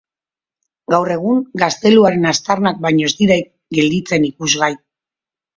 Gaur 0.93 1.11
egun 1.15 1.43
gazteluaren 1.63 2.25
aztarnak 2.31 2.81
baino 2.87 3.07
ez 3.11 3.15
dira 3.23 3.39
gelditzen 3.81 4.27
ikusgai. 4.31 4.73